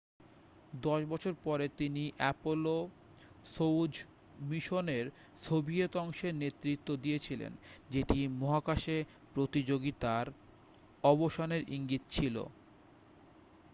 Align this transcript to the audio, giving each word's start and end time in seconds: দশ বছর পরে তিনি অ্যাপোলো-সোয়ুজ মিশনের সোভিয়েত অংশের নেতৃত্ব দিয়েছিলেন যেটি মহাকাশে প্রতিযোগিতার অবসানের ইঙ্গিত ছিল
দশ 0.83 1.01
বছর 1.05 1.33
পরে 1.43 1.65
তিনি 1.79 2.03
অ্যাপোলো-সোয়ুজ 2.17 3.93
মিশনের 4.43 5.05
সোভিয়েত 5.43 5.93
অংশের 5.97 6.33
নেতৃত্ব 6.35 6.87
দিয়েছিলেন 7.03 7.51
যেটি 7.89 8.19
মহাকাশে 8.39 8.97
প্রতিযোগিতার 9.33 10.25
অবসানের 11.03 11.63
ইঙ্গিত 11.71 12.03
ছিল 12.11 12.35